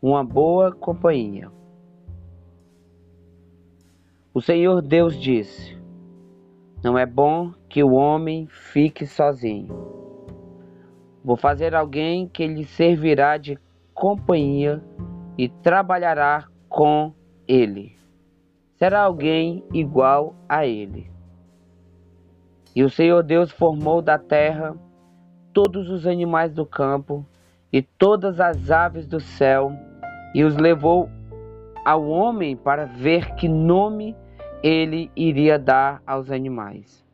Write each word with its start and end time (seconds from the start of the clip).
uma 0.00 0.24
boa 0.24 0.72
companhia. 0.72 1.50
O 4.32 4.40
Senhor 4.40 4.80
Deus 4.80 5.18
disse: 5.18 5.76
Não 6.82 6.96
é 6.96 7.04
bom 7.04 7.52
que 7.68 7.82
o 7.82 7.92
homem 7.92 8.46
fique 8.46 9.06
sozinho. 9.06 9.68
Vou 11.24 11.36
fazer 11.36 11.74
alguém 11.74 12.28
que 12.28 12.46
lhe 12.46 12.64
servirá 12.64 13.36
de 13.36 13.58
companhia 13.92 14.82
e 15.36 15.48
trabalhará 15.48 16.46
com 16.68 17.12
ele. 17.46 17.96
Será 18.76 19.02
alguém 19.02 19.64
igual 19.72 20.36
a 20.48 20.64
ele. 20.64 21.10
E 22.74 22.84
o 22.84 22.88
Senhor 22.88 23.24
Deus 23.24 23.50
formou 23.50 24.00
da 24.00 24.16
terra 24.16 24.76
todos 25.52 25.90
os 25.90 26.06
animais 26.06 26.52
do 26.52 26.64
campo 26.64 27.26
e 27.72 27.82
todas 27.82 28.38
as 28.38 28.70
aves 28.70 29.04
do 29.06 29.18
céu 29.18 29.72
e 30.34 30.44
os 30.44 30.56
levou 30.56 31.08
ao 31.84 32.06
homem 32.06 32.56
para 32.56 32.84
ver 32.84 33.34
que 33.34 33.48
nome 33.48 34.16
ele 34.62 35.10
iria 35.16 35.58
dar 35.58 36.02
aos 36.06 36.30
animais. 36.30 37.04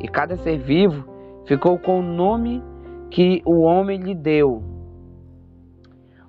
E 0.00 0.08
cada 0.08 0.36
ser 0.36 0.58
vivo 0.58 1.06
ficou 1.46 1.78
com 1.78 2.00
o 2.00 2.02
nome 2.02 2.62
que 3.10 3.42
o 3.44 3.60
homem 3.60 3.98
lhe 4.00 4.14
deu. 4.14 4.62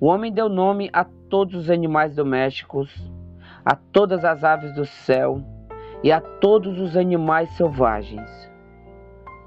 O 0.00 0.06
homem 0.06 0.32
deu 0.32 0.48
nome 0.48 0.90
a 0.92 1.04
todos 1.04 1.54
os 1.54 1.70
animais 1.70 2.14
domésticos, 2.16 2.90
a 3.64 3.76
todas 3.76 4.24
as 4.24 4.42
aves 4.42 4.74
do 4.74 4.84
céu 4.84 5.40
e 6.02 6.10
a 6.10 6.20
todos 6.20 6.80
os 6.80 6.96
animais 6.96 7.50
selvagens. 7.50 8.50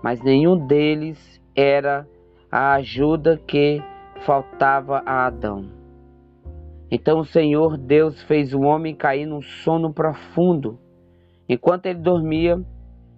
Mas 0.01 0.21
nenhum 0.21 0.67
deles 0.67 1.41
era 1.55 2.07
a 2.51 2.73
ajuda 2.75 3.41
que 3.45 3.81
faltava 4.21 5.01
a 5.05 5.25
Adão. 5.25 5.84
Então 6.89 7.19
o 7.19 7.25
Senhor 7.25 7.77
Deus 7.77 8.21
fez 8.23 8.53
o 8.53 8.61
homem 8.61 8.95
cair 8.95 9.25
num 9.25 9.41
sono 9.41 9.91
profundo. 9.93 10.79
Enquanto 11.49 11.87
ele 11.87 11.99
dormia, 11.99 12.61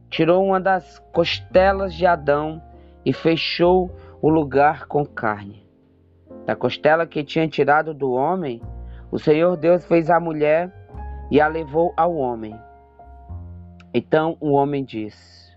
tirou 0.09 0.43
uma 0.43 0.59
das 0.59 0.99
costelas 1.13 1.93
de 1.93 2.05
Adão 2.05 2.61
e 3.05 3.11
fechou 3.11 3.91
o 4.21 4.29
lugar 4.29 4.85
com 4.87 5.05
carne. 5.05 5.65
Da 6.45 6.55
costela 6.55 7.05
que 7.05 7.23
tinha 7.23 7.47
tirado 7.47 7.93
do 7.93 8.11
homem, 8.11 8.61
o 9.11 9.19
Senhor 9.19 9.55
Deus 9.57 9.85
fez 9.85 10.09
a 10.09 10.19
mulher 10.19 10.71
e 11.29 11.41
a 11.41 11.47
levou 11.47 11.93
ao 11.95 12.15
homem. 12.15 12.55
Então 13.93 14.37
o 14.39 14.51
homem 14.51 14.83
disse: 14.83 15.51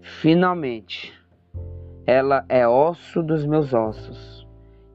Finalmente, 0.00 1.12
ela 2.06 2.44
é 2.48 2.66
osso 2.66 3.22
dos 3.22 3.46
meus 3.46 3.72
ossos 3.72 4.46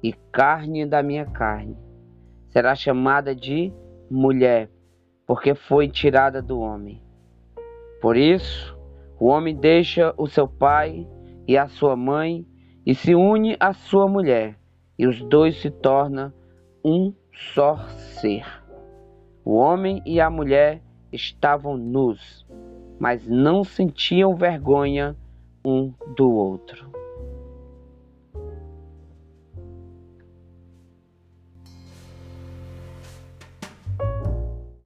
e 0.03 0.11
carne 0.31 0.85
da 0.85 1.01
minha 1.01 1.25
carne. 1.25 1.86
Será 2.49 2.75
chamada 2.75 3.35
de 3.35 3.71
mulher, 4.09 4.69
porque 5.25 5.53
foi 5.53 5.87
tirada 5.87 6.41
do 6.41 6.59
homem. 6.59 7.01
Por 8.01 8.15
isso, 8.15 8.77
o 9.19 9.27
homem 9.27 9.55
deixa 9.55 10.13
o 10.17 10.27
seu 10.27 10.47
pai 10.47 11.07
e 11.47 11.57
a 11.57 11.67
sua 11.67 11.95
mãe 11.95 12.45
e 12.85 12.95
se 12.95 13.15
une 13.15 13.57
à 13.59 13.73
sua 13.73 14.07
mulher, 14.07 14.57
e 14.97 15.05
os 15.05 15.21
dois 15.23 15.59
se 15.59 15.69
tornam 15.69 16.31
um 16.83 17.13
só 17.53 17.77
ser. 18.19 18.45
O 19.43 19.55
homem 19.55 20.01
e 20.05 20.21
a 20.21 20.29
mulher 20.29 20.81
estavam 21.11 21.77
nus, 21.77 22.45
mas 22.99 23.27
não 23.27 23.63
sentiam 23.63 24.35
vergonha 24.35 25.15
um 25.65 25.93
do 26.15 26.31
outro. 26.31 26.96